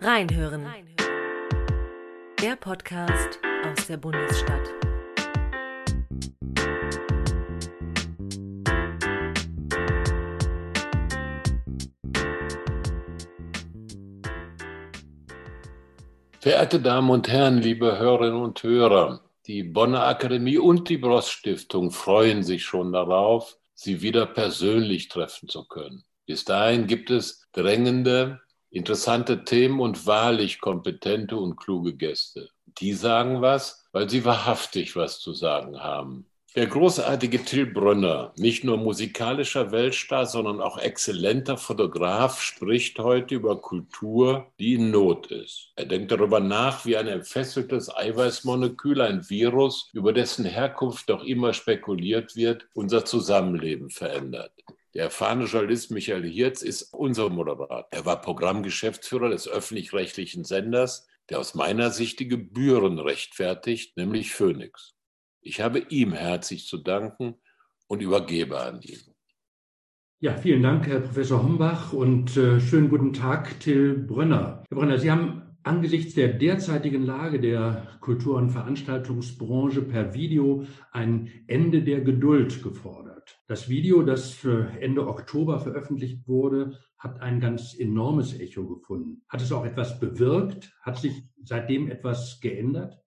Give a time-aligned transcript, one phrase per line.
[0.00, 0.64] Reinhören.
[2.40, 4.72] Der Podcast aus der Bundesstadt.
[16.38, 21.90] Verehrte Damen und Herren, liebe Hörerinnen und Hörer, die Bonner Akademie und die Bross Stiftung
[21.90, 26.04] freuen sich schon darauf, Sie wieder persönlich treffen zu können.
[26.24, 28.40] Bis dahin gibt es drängende,
[28.70, 32.50] interessante Themen und wahrlich kompetente und kluge Gäste.
[32.78, 36.26] Die sagen was, weil sie wahrhaftig was zu sagen haben.
[36.56, 43.60] Der großartige Till Brönner, nicht nur musikalischer Weltstar, sondern auch exzellenter Fotograf, spricht heute über
[43.60, 45.72] Kultur, die in Not ist.
[45.76, 51.52] Er denkt darüber nach, wie ein entfesseltes Eiweißmolekül, ein Virus, über dessen Herkunft doch immer
[51.52, 54.52] spekuliert wird, unser Zusammenleben verändert.
[54.98, 57.86] Der erfahrene Journalist Michael Hirz ist unser Moderator.
[57.92, 64.96] Er war Programmgeschäftsführer des öffentlich-rechtlichen Senders, der aus meiner Sicht die Gebühren rechtfertigt, nämlich Phoenix.
[65.40, 67.36] Ich habe ihm herzlich zu danken
[67.86, 68.98] und übergebe an ihn.
[70.18, 74.64] Ja, vielen Dank, Herr Professor Hombach, und äh, schönen guten Tag, Till Brönner.
[74.68, 81.30] Herr Brönner, Sie haben angesichts der derzeitigen Lage der Kultur- und Veranstaltungsbranche per Video ein
[81.46, 83.17] Ende der Geduld gefordert.
[83.46, 89.22] Das Video, das Ende Oktober veröffentlicht wurde, hat ein ganz enormes Echo gefunden.
[89.28, 90.72] Hat es auch etwas bewirkt?
[90.82, 93.00] Hat sich seitdem etwas geändert?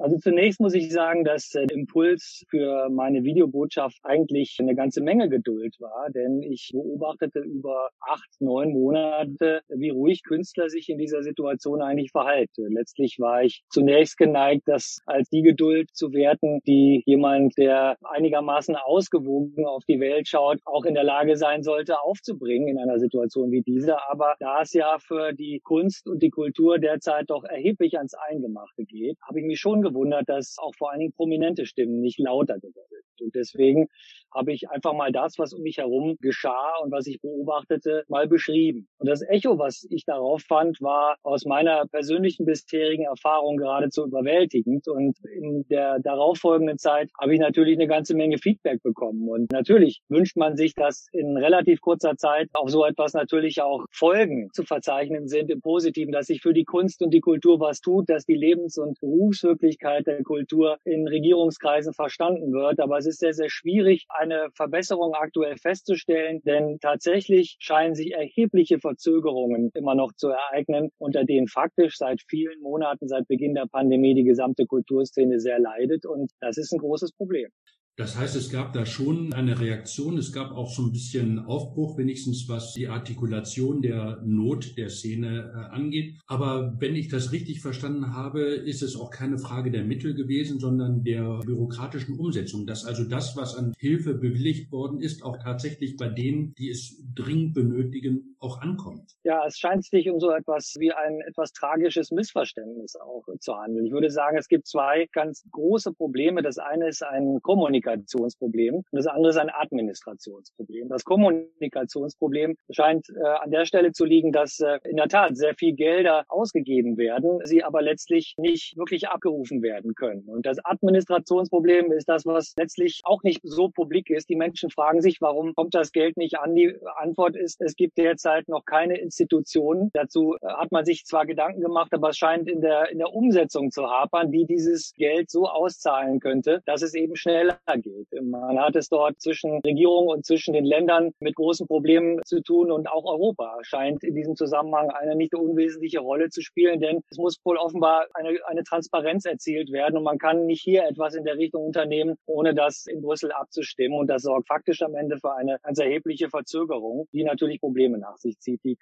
[0.00, 5.28] Also zunächst muss ich sagen, dass der Impuls für meine Videobotschaft eigentlich eine ganze Menge
[5.28, 11.22] Geduld war, denn ich beobachtete über acht, neun Monate, wie ruhig Künstler sich in dieser
[11.22, 12.72] Situation eigentlich verhalten.
[12.72, 18.76] Letztlich war ich zunächst geneigt, das als die Geduld zu werten, die jemand, der einigermaßen
[18.76, 23.50] ausgewogen auf die Welt schaut, auch in der Lage sein sollte, aufzubringen in einer Situation
[23.50, 24.10] wie dieser.
[24.10, 28.86] Aber da es ja für die Kunst und die Kultur derzeit doch erheblich ans Eingemachte
[28.86, 32.58] geht, habe ich mich schon gewundert, dass auch vor allen Dingen prominente Stimmen nicht lauter
[32.58, 33.09] geworden sind.
[33.20, 33.88] Und deswegen
[34.34, 38.28] habe ich einfach mal das, was um mich herum geschah und was ich beobachtete, mal
[38.28, 38.86] beschrieben.
[38.98, 44.86] Und das Echo, was ich darauf fand, war aus meiner persönlichen bisherigen Erfahrung geradezu überwältigend.
[44.88, 49.28] Und in der darauffolgenden Zeit habe ich natürlich eine ganze Menge Feedback bekommen.
[49.28, 53.84] Und natürlich wünscht man sich, dass in relativ kurzer Zeit auf so etwas natürlich auch
[53.90, 57.80] Folgen zu verzeichnen sind im Positiven, dass sich für die Kunst und die Kultur was
[57.80, 62.80] tut, dass die Lebens- und Berufswirklichkeit der Kultur in Regierungskreisen verstanden wird.
[62.80, 68.78] Aber es ist sehr, sehr schwierig, eine Verbesserung aktuell festzustellen, denn tatsächlich scheinen sich erhebliche
[68.78, 74.14] Verzögerungen immer noch zu ereignen, unter denen faktisch seit vielen Monaten, seit Beginn der Pandemie
[74.14, 77.50] die gesamte Kulturszene sehr leidet und das ist ein großes Problem.
[78.00, 80.16] Das heißt, es gab da schon eine Reaktion.
[80.16, 85.52] Es gab auch so ein bisschen Aufbruch, wenigstens was die Artikulation der Not der Szene
[85.52, 86.14] äh, angeht.
[86.26, 90.58] Aber wenn ich das richtig verstanden habe, ist es auch keine Frage der Mittel gewesen,
[90.58, 92.66] sondern der bürokratischen Umsetzung.
[92.66, 97.04] Dass also das, was an Hilfe bewilligt worden ist, auch tatsächlich bei denen, die es
[97.14, 99.16] dringend benötigen, auch ankommt.
[99.24, 103.86] Ja, es scheint sich um so etwas wie ein etwas tragisches Missverständnis auch zu handeln.
[103.86, 106.42] Ich würde sagen, es gibt zwei ganz große Probleme.
[106.42, 110.88] Das eine ist ein Kommunikation Kommunikationsproblem und das andere ist ein Administrationsproblem.
[110.88, 115.54] Das Kommunikationsproblem scheint äh, an der Stelle zu liegen, dass äh, in der Tat sehr
[115.54, 120.28] viel Gelder ausgegeben werden, sie aber letztlich nicht wirklich abgerufen werden können.
[120.28, 124.28] Und das Administrationsproblem ist das, was letztlich auch nicht so publik ist.
[124.28, 126.54] Die Menschen fragen sich, warum kommt das Geld nicht an?
[126.54, 129.90] Die Antwort ist, es gibt derzeit noch keine Institutionen.
[129.92, 133.12] Dazu äh, hat man sich zwar Gedanken gemacht, aber es scheint in der, in der
[133.12, 138.08] Umsetzung zu hapern, die dieses Geld so auszahlen könnte, dass es eben schneller geht.
[138.22, 142.70] Man hat es dort zwischen Regierung und zwischen den Ländern mit großen Problemen zu tun
[142.70, 147.18] und auch Europa scheint in diesem Zusammenhang eine nicht unwesentliche Rolle zu spielen, denn es
[147.18, 151.24] muss wohl offenbar eine, eine Transparenz erzielt werden und man kann nicht hier etwas in
[151.24, 155.34] der Richtung unternehmen, ohne das in Brüssel abzustimmen und das sorgt faktisch am Ende für
[155.34, 158.76] eine ganz erhebliche Verzögerung, die natürlich Probleme nach sich zieht, die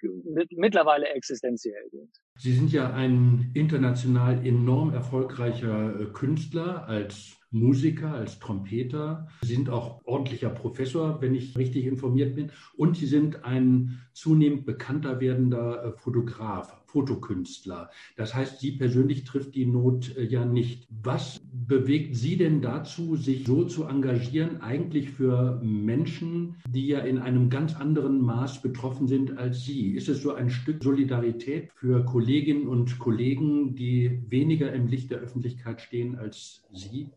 [0.55, 2.09] mittlerweile existenziell sind.
[2.35, 9.27] Sie sind ja ein international enorm erfolgreicher äh, Künstler als Musiker, als Trompeter.
[9.41, 12.51] Sie sind auch ordentlicher Professor, wenn ich richtig informiert bin.
[12.77, 17.89] Und Sie sind ein zunehmend bekannter werdender äh, Fotograf, Fotokünstler.
[18.15, 20.87] Das heißt, Sie persönlich trifft die Not äh, ja nicht.
[21.03, 27.19] Was bewegt Sie denn dazu, sich so zu engagieren, eigentlich für Menschen, die ja in
[27.19, 29.91] einem ganz anderen Maß betroffen sind als Sie?
[29.91, 35.19] Ist es so ein Stück Solidarität für Kolleginnen und Kollegen, die weniger im Licht der
[35.19, 37.09] Öffentlichkeit stehen als Sie?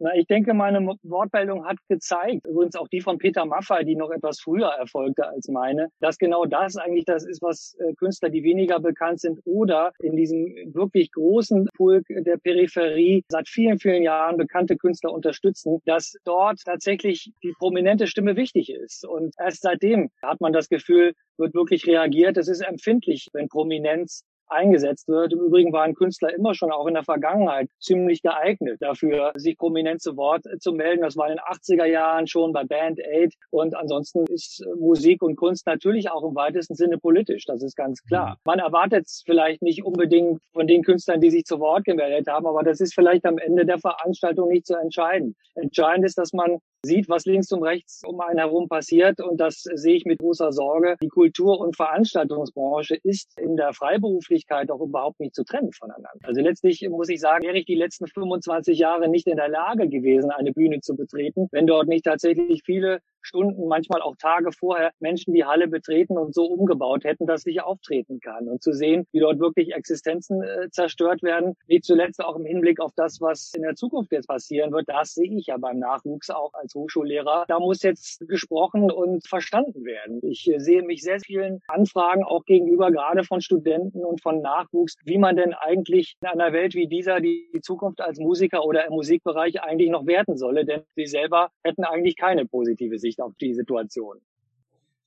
[0.00, 4.10] Na, ich denke, meine Wortmeldung hat gezeigt, übrigens auch die von Peter Maffay, die noch
[4.10, 8.44] etwas früher erfolgte als meine, dass genau das eigentlich das ist, was äh, Künstler, die
[8.44, 14.36] weniger bekannt sind oder in diesem wirklich großen Pulk der Peripherie seit vielen, vielen Jahren
[14.36, 19.04] bekannte Künstler unterstützen, dass dort tatsächlich die prominente Stimme wichtig ist.
[19.04, 22.36] Und erst seitdem hat man das Gefühl, wird wirklich reagiert.
[22.36, 25.32] Es ist empfindlich, wenn Prominenz eingesetzt wird.
[25.32, 30.00] Im Übrigen waren Künstler immer schon auch in der Vergangenheit ziemlich geeignet dafür, sich prominent
[30.00, 31.02] zu Wort zu melden.
[31.02, 33.34] Das war in den 80er Jahren schon bei Band Aid.
[33.50, 37.44] Und ansonsten ist Musik und Kunst natürlich auch im weitesten Sinne politisch.
[37.46, 38.30] Das ist ganz klar.
[38.30, 38.36] Mhm.
[38.44, 42.46] Man erwartet es vielleicht nicht unbedingt von den Künstlern, die sich zu Wort gemeldet haben,
[42.46, 45.36] aber das ist vielleicht am Ende der Veranstaltung nicht zu entscheiden.
[45.54, 49.20] Entscheidend ist, dass man sieht, was links und rechts um einen herum passiert.
[49.20, 50.96] Und das sehe ich mit großer Sorge.
[51.02, 56.10] Die Kultur- und Veranstaltungsbranche ist in der Freiberuflichkeit auch überhaupt nicht zu trennen voneinander.
[56.22, 59.88] Also letztlich muss ich sagen, wäre ich die letzten 25 Jahre nicht in der Lage
[59.88, 64.92] gewesen, eine Bühne zu betreten, wenn dort nicht tatsächlich viele Stunden, manchmal auch Tage vorher
[65.00, 68.48] Menschen die Halle betreten und so umgebaut hätten, dass ich auftreten kann.
[68.48, 72.80] Und zu sehen, wie dort wirklich Existenzen äh, zerstört werden, nicht zuletzt auch im Hinblick
[72.80, 76.30] auf das, was in der Zukunft jetzt passieren wird, das sehe ich ja beim Nachwuchs
[76.30, 77.44] auch als Hochschullehrer.
[77.48, 80.20] Da muss jetzt gesprochen und verstanden werden.
[80.22, 84.96] Ich äh, sehe mich sehr vielen Anfragen auch gegenüber gerade von Studenten und von Nachwuchs,
[85.04, 88.94] wie man denn eigentlich in einer Welt wie dieser die Zukunft als Musiker oder im
[88.94, 93.54] Musikbereich eigentlich noch werten solle, denn sie selber hätten eigentlich keine positive Sicht auf die
[93.54, 94.18] Situation.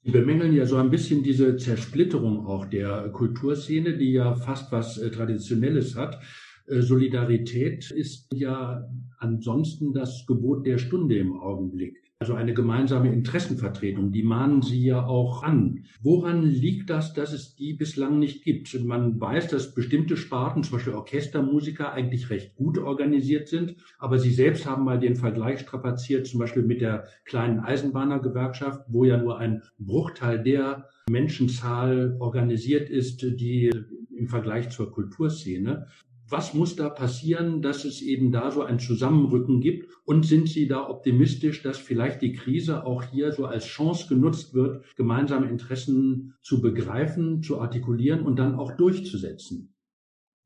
[0.04, 4.98] Sie bemängeln ja so ein bisschen diese Zersplitterung auch der Kulturszene, die ja fast was
[4.98, 6.20] äh, Traditionelles hat.
[6.66, 12.11] Äh, Solidarität ist ja ansonsten das Gebot der Stunde im Augenblick.
[12.22, 15.86] Also eine gemeinsame Interessenvertretung, die mahnen Sie ja auch an.
[16.04, 18.80] Woran liegt das, dass es die bislang nicht gibt?
[18.80, 24.30] Man weiß, dass bestimmte Sparten, zum Beispiel Orchestermusiker, eigentlich recht gut organisiert sind, aber Sie
[24.30, 29.40] selbst haben mal den Vergleich strapaziert, zum Beispiel mit der kleinen Eisenbahnergewerkschaft, wo ja nur
[29.40, 33.72] ein Bruchteil der Menschenzahl organisiert ist, die
[34.16, 35.88] im Vergleich zur Kulturszene.
[36.32, 39.92] Was muss da passieren, dass es eben da so ein Zusammenrücken gibt?
[40.06, 44.54] Und sind Sie da optimistisch, dass vielleicht die Krise auch hier so als Chance genutzt
[44.54, 49.71] wird, gemeinsame Interessen zu begreifen, zu artikulieren und dann auch durchzusetzen?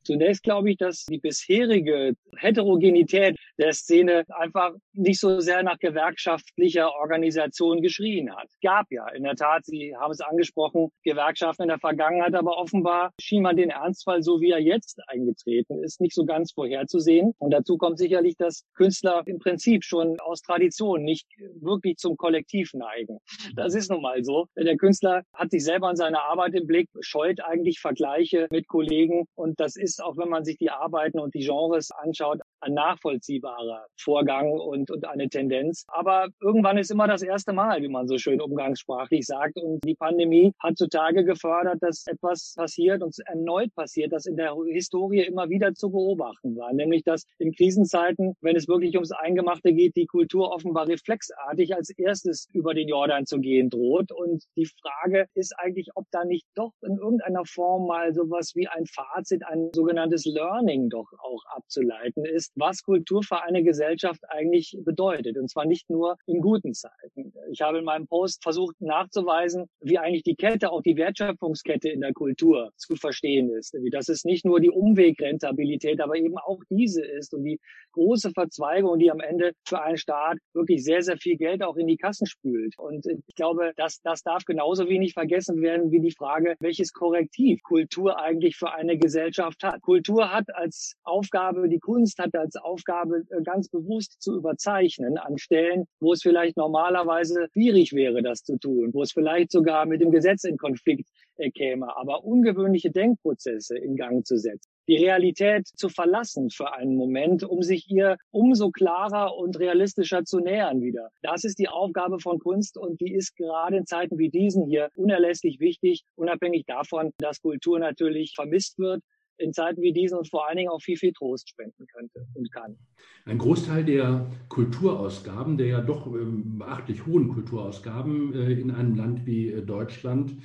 [0.06, 6.94] Zunächst glaube ich, dass die bisherige Heterogenität der Szene einfach nicht so sehr nach gewerkschaftlicher
[6.94, 8.48] Organisation geschrien hat.
[8.62, 13.14] Gab ja in der Tat, Sie haben es angesprochen, Gewerkschaften in der Vergangenheit, aber offenbar
[13.20, 17.34] schien man den Ernstfall, so wie er jetzt eingetreten ist, nicht so ganz vorherzusehen.
[17.40, 21.28] Und dazu kommt sicherlich, dass Künstler im Prinzip schon aus Tradition nicht
[21.60, 23.20] wirklich zum Kollektiv neigen.
[23.56, 24.48] Das ist nun mal so.
[24.56, 29.26] Der Künstler hat sich selber an seine Arbeit im Blick, scheut eigentlich Vergleiche mit Kollegen
[29.36, 32.74] und das ist ist, auch wenn man sich die Arbeiten und die Genres anschaut, ein
[32.74, 35.86] nachvollziehbarer Vorgang und, und eine Tendenz.
[35.88, 39.58] Aber irgendwann ist immer das erste Mal, wie man so schön umgangssprachlich sagt.
[39.58, 44.56] Und die Pandemie hat zutage gefördert, dass etwas passiert und erneut passiert, das in der
[44.68, 46.74] Historie immer wieder zu beobachten war.
[46.74, 51.92] Nämlich, dass in Krisenzeiten, wenn es wirklich ums Eingemachte geht, die Kultur offenbar reflexartig als
[51.92, 54.12] erstes über den Jordan zu gehen droht.
[54.12, 58.68] Und die Frage ist eigentlich, ob da nicht doch in irgendeiner Form mal sowas wie
[58.68, 64.78] ein Fazit, ein sogenanntes Learning doch auch abzuleiten ist, was Kultur für eine Gesellschaft eigentlich
[64.84, 65.38] bedeutet.
[65.38, 67.34] Und zwar nicht nur in guten Zeiten.
[67.52, 72.02] Ich habe in meinem Post versucht nachzuweisen, wie eigentlich die Kette, auch die Wertschöpfungskette in
[72.02, 73.74] der Kultur zu verstehen ist.
[73.74, 77.60] Wie das ist nicht nur die Umwegrentabilität, aber eben auch diese ist und die
[77.94, 81.88] große Verzweigung, die am Ende für einen Staat wirklich sehr, sehr viel Geld auch in
[81.88, 82.78] die Kassen spült.
[82.78, 87.62] Und ich glaube, das, das darf genauso wenig vergessen werden wie die Frage, welches Korrektiv
[87.64, 89.82] Kultur eigentlich für eine Gesellschaft hat.
[89.82, 95.38] Kultur hat als Aufgabe, die Kunst hat als Aufgabe, äh, ganz bewusst zu überzeichnen an
[95.38, 100.02] Stellen, wo es vielleicht normalerweise schwierig wäre, das zu tun, wo es vielleicht sogar mit
[100.02, 105.68] dem Gesetz in Konflikt äh, käme, aber ungewöhnliche Denkprozesse in Gang zu setzen die Realität
[105.68, 111.10] zu verlassen für einen Moment, um sich ihr umso klarer und realistischer zu nähern wieder.
[111.22, 114.90] Das ist die Aufgabe von Kunst und die ist gerade in Zeiten wie diesen hier
[114.96, 119.02] unerlässlich wichtig, unabhängig davon, dass Kultur natürlich vermisst wird,
[119.38, 122.52] in Zeiten wie diesen und vor allen Dingen auch viel, viel Trost spenden könnte und
[122.52, 122.78] kann.
[123.26, 129.26] Ein Großteil der Kulturausgaben, der ja doch ähm, beachtlich hohen Kulturausgaben äh, in einem Land
[129.26, 130.36] wie äh, Deutschland,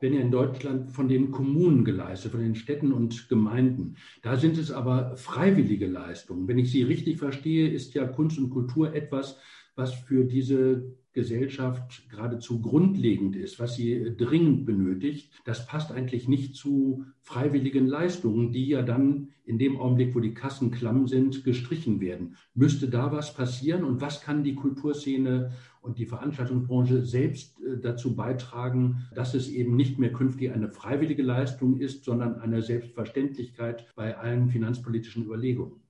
[0.00, 3.96] werden ja in Deutschland von den Kommunen geleistet, von den Städten und Gemeinden.
[4.22, 6.48] Da sind es aber freiwillige Leistungen.
[6.48, 9.38] Wenn ich Sie richtig verstehe, ist ja Kunst und Kultur etwas,
[9.74, 16.54] was für diese Gesellschaft geradezu grundlegend ist, was sie dringend benötigt, das passt eigentlich nicht
[16.54, 22.00] zu freiwilligen Leistungen, die ja dann in dem Augenblick, wo die Kassen klamm sind, gestrichen
[22.00, 22.36] werden.
[22.54, 25.52] Müsste da was passieren und was kann die Kulturszene
[25.82, 31.24] und die Veranstaltungsbranche selbst äh, dazu beitragen, dass es eben nicht mehr künftig eine freiwillige
[31.24, 35.81] Leistung ist, sondern eine Selbstverständlichkeit bei allen finanzpolitischen Überlegungen?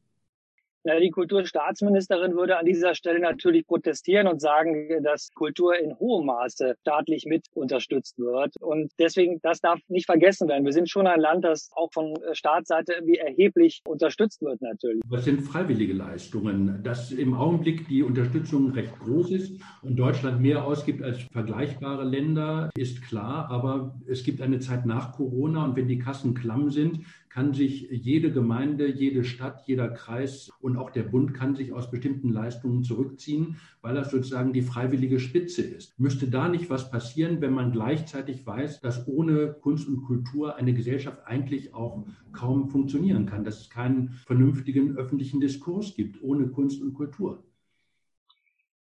[0.85, 6.75] Die Kulturstaatsministerin würde an dieser Stelle natürlich protestieren und sagen, dass Kultur in hohem Maße
[6.81, 8.57] staatlich mit unterstützt wird.
[8.61, 10.65] Und deswegen, das darf nicht vergessen werden.
[10.65, 15.03] Wir sind schon ein Land, das auch von Staatsseite irgendwie erheblich unterstützt wird natürlich.
[15.07, 16.83] Was sind freiwillige Leistungen?
[16.83, 22.71] Dass im Augenblick die Unterstützung recht groß ist und Deutschland mehr ausgibt als vergleichbare Länder,
[22.77, 23.49] ist klar.
[23.51, 27.89] Aber es gibt eine Zeit nach Corona und wenn die Kassen klamm sind, kann sich
[27.91, 32.85] jede Gemeinde, jede Stadt, jeder Kreis und auch der Bund kann sich aus bestimmten Leistungen
[32.85, 35.99] zurückziehen, weil das sozusagen die freiwillige Spitze ist.
[35.99, 40.75] Müsste da nicht was passieren, wenn man gleichzeitig weiß, dass ohne Kunst und Kultur eine
[40.75, 46.83] Gesellschaft eigentlich auch kaum funktionieren kann, dass es keinen vernünftigen öffentlichen Diskurs gibt ohne Kunst
[46.83, 47.43] und Kultur?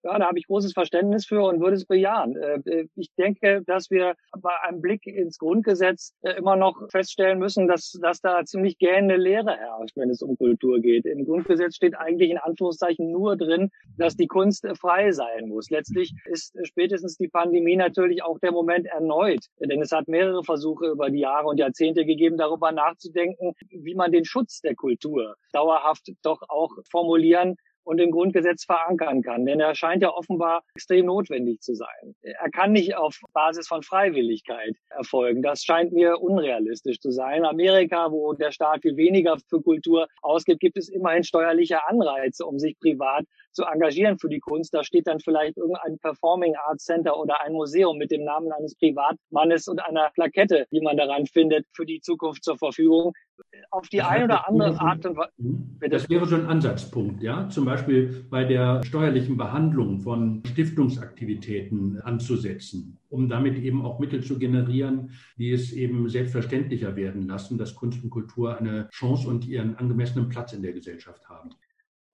[0.07, 2.37] Ja, da habe ich großes Verständnis für und würde es bejahen.
[2.37, 7.41] Äh, äh, ich denke, dass wir bei einem Blick ins Grundgesetz äh, immer noch feststellen
[7.41, 11.07] müssen, dass, dass da ziemlich gähnende Lehre herrscht, wenn es um Kultur geht.
[11.07, 15.71] Im Grundgesetz steht eigentlich in Anführungszeichen nur drin, dass die Kunst frei sein muss.
[15.71, 20.87] Letztlich ist spätestens die Pandemie natürlich auch der Moment erneut, denn es hat mehrere Versuche
[20.87, 26.13] über die Jahre und Jahrzehnte gegeben, darüber nachzudenken, wie man den Schutz der Kultur dauerhaft
[26.23, 29.47] doch auch formulieren und im Grundgesetz verankern kann.
[29.47, 32.15] Denn er scheint ja offenbar extrem notwendig zu sein.
[32.23, 35.41] Er kann nicht auf Basis von Freiwilligkeit erfolgen.
[35.43, 37.39] Das scheint mir unrealistisch zu sein.
[37.39, 42.45] In Amerika, wo der Staat viel weniger für Kultur ausgibt, gibt es immerhin steuerliche Anreize,
[42.45, 43.25] um sich privat
[43.57, 44.73] zu engagieren für die Kunst.
[44.75, 48.77] Da steht dann vielleicht irgendein Performing Arts Center oder ein Museum mit dem Namen eines
[48.77, 53.13] Privatmannes und einer Plakette, die man daran findet, für die Zukunft zur Verfügung.
[53.71, 55.33] Auf die eine oder andere Art und Weise.
[55.39, 55.79] Mhm.
[55.91, 57.49] Das wäre so ein Ansatzpunkt, ja.
[57.49, 64.39] Zum Beispiel bei der steuerlichen Behandlung von Stiftungsaktivitäten anzusetzen, um damit eben auch Mittel zu
[64.39, 69.77] generieren, die es eben selbstverständlicher werden lassen, dass Kunst und Kultur eine Chance und ihren
[69.77, 71.51] angemessenen Platz in der Gesellschaft haben.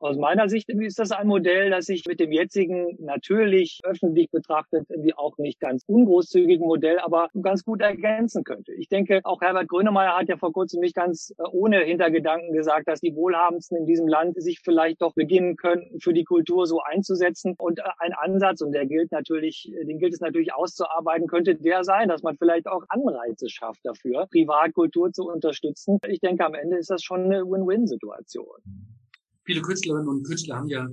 [0.03, 4.91] Aus meiner Sicht ist das ein Modell, das sich mit dem jetzigen natürlich öffentlich betrachtet
[4.91, 8.73] irgendwie auch nicht ganz ungroßzügigen Modell, aber ganz gut ergänzen könnte.
[8.73, 12.89] Ich denke, auch Herbert Grönemeyer hat ja vor kurzem nicht ganz äh, ohne Hintergedanken gesagt,
[12.89, 16.81] dass die Wohlhabendsten in diesem Land sich vielleicht doch beginnen könnten, für die Kultur so
[16.81, 17.55] einzusetzen.
[17.57, 21.85] Und äh, ein Ansatz, und der gilt natürlich, den gilt es natürlich auszuarbeiten, könnte der
[21.85, 26.01] sein, dass man vielleicht auch Anreize schafft dafür, Privatkultur zu unterstützen.
[26.09, 29.02] Ich denke, am Ende ist das schon eine Win-Win-Situation.
[29.45, 30.89] Viele Künstlerinnen und Künstler haben ja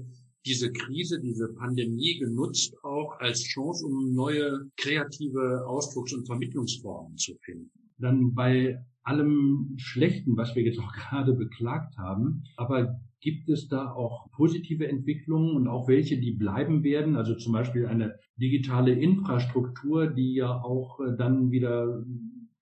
[0.46, 7.36] diese Krise, diese Pandemie genutzt auch als Chance, um neue kreative Ausdrucks- und Vermittlungsformen zu
[7.42, 7.70] finden.
[8.00, 13.92] Dann bei allem Schlechten, was wir jetzt auch gerade beklagt haben, aber gibt es da
[13.92, 17.18] auch positive Entwicklungen und auch welche, die bleiben werden?
[17.18, 22.04] Also zum Beispiel eine digitale Infrastruktur, die ja auch äh, dann wieder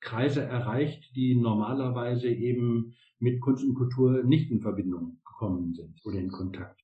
[0.01, 6.17] Kreise erreicht, die normalerweise eben mit Kunst und Kultur nicht in Verbindung gekommen sind oder
[6.17, 6.81] in Kontakt.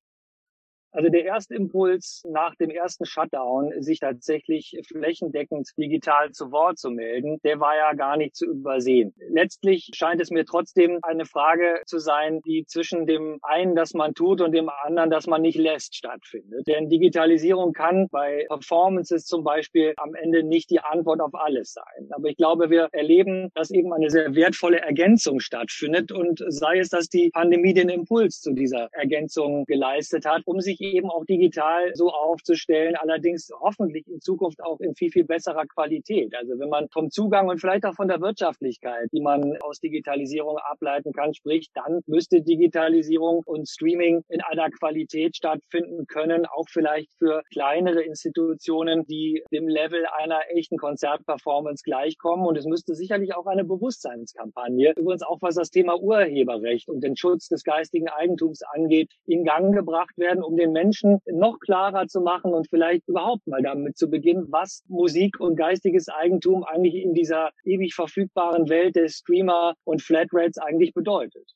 [0.94, 6.92] Also der erste Impuls nach dem ersten Shutdown, sich tatsächlich flächendeckend digital zu Wort zu
[6.92, 9.12] melden, der war ja gar nicht zu übersehen.
[9.30, 14.14] Letztlich scheint es mir trotzdem eine Frage zu sein, die zwischen dem einen, das man
[14.14, 16.68] tut, und dem anderen, das man nicht lässt, stattfindet.
[16.68, 22.10] Denn Digitalisierung kann bei Performances zum Beispiel am Ende nicht die Antwort auf alles sein.
[22.12, 26.90] Aber ich glaube, wir erleben, dass eben eine sehr wertvolle Ergänzung stattfindet und sei es,
[26.90, 31.92] dass die Pandemie den Impuls zu dieser Ergänzung geleistet hat, um sich eben auch digital
[31.96, 36.36] so aufzustellen, allerdings hoffentlich in Zukunft auch in viel, viel besserer Qualität.
[36.36, 40.58] Also wenn man vom Zugang und vielleicht auch von der Wirtschaftlichkeit, die man aus Digitalisierung
[40.58, 47.12] ableiten kann, spricht, dann müsste Digitalisierung und Streaming in einer Qualität stattfinden können, auch vielleicht
[47.18, 52.46] für kleinere Institutionen, die dem Level einer echten Konzertperformance gleichkommen.
[52.46, 57.16] Und es müsste sicherlich auch eine Bewusstseinskampagne, übrigens auch was das Thema Urheberrecht und den
[57.16, 62.22] Schutz des geistigen Eigentums angeht, in Gang gebracht werden, um den Menschen noch klarer zu
[62.22, 67.14] machen und vielleicht überhaupt mal damit zu beginnen, was Musik und geistiges Eigentum eigentlich in
[67.14, 71.54] dieser ewig verfügbaren Welt des Streamer und Flatrates eigentlich bedeutet.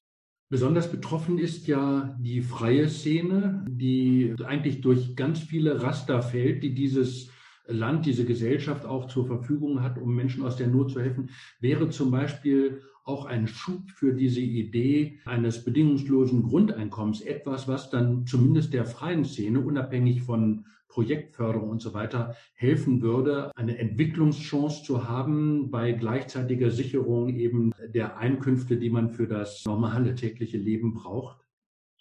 [0.49, 6.73] Besonders betroffen ist ja die freie Szene, die eigentlich durch ganz viele Raster fällt, die
[6.73, 7.29] dieses
[7.67, 11.89] Land, diese Gesellschaft auch zur Verfügung hat, um Menschen aus der Not zu helfen, wäre
[11.89, 18.73] zum Beispiel auch ein Schub für diese Idee eines bedingungslosen Grundeinkommens, etwas, was dann zumindest
[18.73, 25.69] der freien Szene, unabhängig von Projektförderung und so weiter helfen würde, eine Entwicklungschance zu haben
[25.69, 31.46] bei gleichzeitiger Sicherung eben der Einkünfte, die man für das normale tägliche Leben braucht?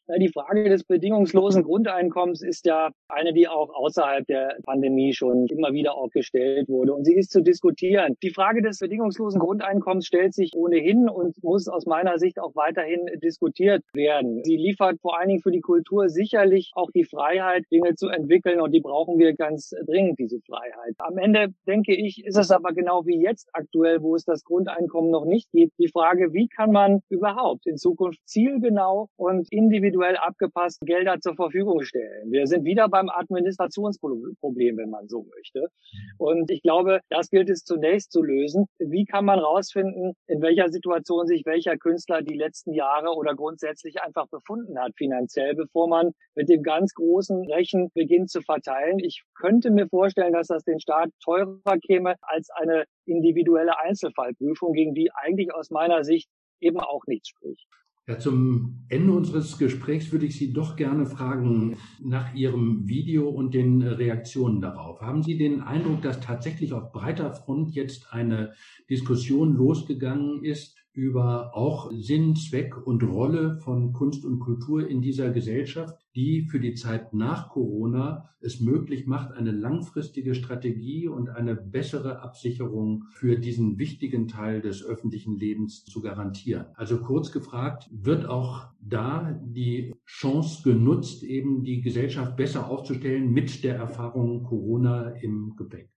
[0.09, 5.73] Die Frage des bedingungslosen Grundeinkommens ist ja eine, die auch außerhalb der Pandemie schon immer
[5.73, 6.95] wieder auch gestellt wurde.
[6.95, 8.15] Und sie ist zu diskutieren.
[8.23, 13.07] Die Frage des bedingungslosen Grundeinkommens stellt sich ohnehin und muss aus meiner Sicht auch weiterhin
[13.21, 14.43] diskutiert werden.
[14.45, 18.61] Sie liefert vor allen Dingen für die Kultur sicherlich auch die Freiheit, Dinge zu entwickeln.
[18.61, 20.95] Und die brauchen wir ganz dringend, diese Freiheit.
[20.99, 25.11] Am Ende, denke ich, ist es aber genau wie jetzt aktuell, wo es das Grundeinkommen
[25.11, 30.17] noch nicht gibt, die Frage, wie kann man überhaupt in Zukunft zielgenau und individuell individuell
[30.17, 32.31] abgepasst Gelder zur Verfügung stellen.
[32.31, 35.69] Wir sind wieder beim Administrationsproblem, wenn man so möchte.
[36.19, 38.67] Und ich glaube, das gilt es zunächst zu lösen.
[38.79, 44.03] Wie kann man rausfinden, in welcher Situation sich welcher Künstler die letzten Jahre oder grundsätzlich
[44.03, 48.99] einfach befunden hat finanziell, bevor man mit dem ganz großen Rechen beginnt zu verteilen.
[48.99, 54.95] Ich könnte mir vorstellen, dass das den Staat teurer käme als eine individuelle Einzelfallprüfung, gegen
[54.95, 56.29] die eigentlich aus meiner Sicht
[56.61, 57.67] eben auch nichts spricht.
[58.09, 63.53] Ja, zum Ende unseres Gesprächs würde ich Sie doch gerne fragen nach Ihrem Video und
[63.53, 65.01] den Reaktionen darauf.
[65.01, 68.53] Haben Sie den Eindruck, dass tatsächlich auf breiter Front jetzt eine
[68.89, 75.31] Diskussion losgegangen ist über auch Sinn, Zweck und Rolle von Kunst und Kultur in dieser
[75.31, 81.55] Gesellschaft, die für die Zeit nach Corona es möglich macht, eine langfristige Strategie und eine
[81.55, 86.67] bessere Absicherung für diesen wichtigen Teil des öffentlichen Lebens zu garantieren.
[86.75, 93.63] Also kurz gefragt, wird auch da die Chance genutzt, eben die Gesellschaft besser aufzustellen mit
[93.65, 95.96] der Erfahrung Corona im Gepäck?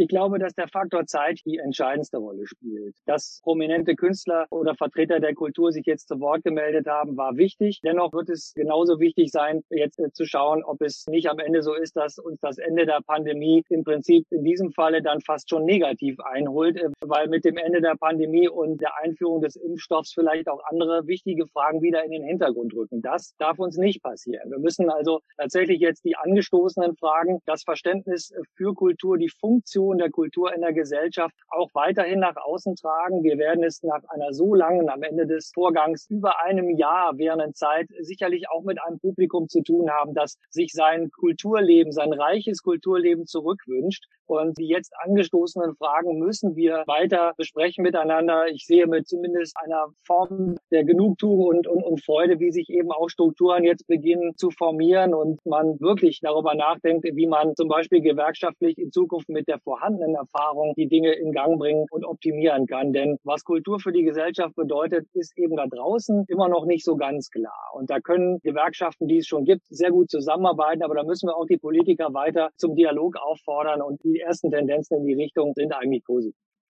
[0.00, 2.94] Ich glaube, dass der Faktor Zeit die entscheidendste Rolle spielt.
[3.04, 7.80] Dass prominente Künstler oder Vertreter der Kultur sich jetzt zu Wort gemeldet haben, war wichtig.
[7.82, 11.62] Dennoch wird es genauso wichtig sein, jetzt äh, zu schauen, ob es nicht am Ende
[11.62, 15.50] so ist, dass uns das Ende der Pandemie im Prinzip in diesem Falle dann fast
[15.50, 20.12] schon negativ einholt, äh, weil mit dem Ende der Pandemie und der Einführung des Impfstoffs
[20.12, 23.02] vielleicht auch andere wichtige Fragen wieder in den Hintergrund rücken.
[23.02, 24.48] Das darf uns nicht passieren.
[24.48, 29.98] Wir müssen also tatsächlich jetzt die angestoßenen Fragen, das Verständnis für Kultur, die Funktion Funktion
[29.98, 33.22] der Kultur in der Gesellschaft auch weiterhin nach außen tragen.
[33.22, 37.56] Wir werden es nach einer so langen, am Ende des Vorgangs über einem Jahr während
[37.56, 42.62] Zeit sicherlich auch mit einem Publikum zu tun haben, das sich sein Kulturleben, sein reiches
[42.62, 44.04] Kulturleben zurückwünscht.
[44.28, 48.46] Und die jetzt angestoßenen Fragen müssen wir weiter besprechen miteinander.
[48.48, 52.92] Ich sehe mit zumindest einer Form der Genugtuung und, und, und Freude, wie sich eben
[52.92, 58.02] auch Strukturen jetzt beginnen zu formieren und man wirklich darüber nachdenkt, wie man zum Beispiel
[58.02, 62.92] gewerkschaftlich in Zukunft mit der vorhandenen Erfahrung die Dinge in Gang bringen und optimieren kann.
[62.92, 66.96] Denn was Kultur für die Gesellschaft bedeutet, ist eben da draußen immer noch nicht so
[66.96, 67.70] ganz klar.
[67.72, 71.36] Und da können Gewerkschaften, die es schon gibt, sehr gut zusammenarbeiten, aber da müssen wir
[71.36, 75.52] auch die Politiker weiter zum Dialog auffordern und die die ersten Tendenzen in die Richtung
[75.54, 76.34] sind eigentlich positiv.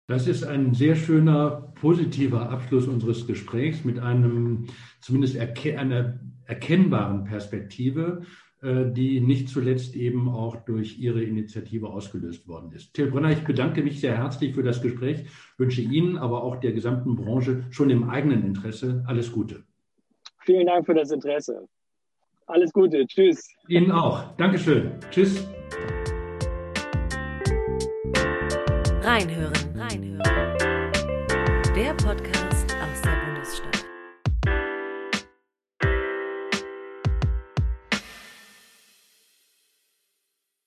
[0.09, 4.66] Das ist ein sehr schöner, positiver Abschluss unseres Gesprächs mit einem
[5.00, 8.22] zumindest erke einer erkennbaren Perspektive,
[8.61, 12.94] äh, die nicht zuletzt eben auch durch Ihre Initiative ausgelöst worden ist.
[12.94, 15.24] Till Brunner, ich bedanke mich sehr herzlich für das Gespräch,
[15.57, 19.64] wünsche Ihnen, aber auch der gesamten Branche schon im eigenen Interesse alles Gute.
[20.40, 21.68] Vielen Dank für das Interesse.
[22.46, 23.07] Alles Gute.
[23.07, 23.48] Tschüss.
[23.68, 24.37] Ihnen auch.
[24.37, 24.90] Dankeschön.
[25.11, 25.48] Tschüss.
[29.12, 30.90] Reinhören, reinhören.
[31.77, 32.32] Der Podcast.